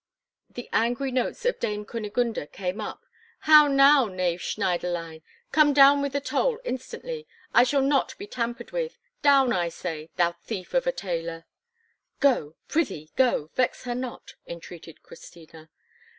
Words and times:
The 0.49 0.67
angry 0.73 1.11
notes 1.11 1.45
of 1.45 1.59
Dame 1.59 1.85
Kunigunde 1.85 2.47
came 2.51 2.81
up: 2.81 3.05
"How 3.41 3.67
now, 3.67 4.05
knave 4.07 4.39
Schneiderlein! 4.41 5.21
Come 5.51 5.73
down 5.73 6.01
with 6.01 6.13
the 6.13 6.19
toll 6.19 6.57
instantly. 6.65 7.27
It 7.55 7.67
shall 7.67 7.83
not 7.83 8.17
be 8.17 8.25
tampered 8.25 8.71
with! 8.71 8.97
Down, 9.21 9.53
I 9.53 9.69
say, 9.69 10.09
thou 10.17 10.31
thief 10.31 10.73
of 10.73 10.87
a 10.87 10.91
tailor." 10.91 11.45
"Go; 12.19 12.55
prithee 12.67 13.11
go, 13.15 13.51
vex 13.53 13.83
her 13.83 13.93
not," 13.93 14.33
entreated 14.47 15.03
Christina. 15.03 15.69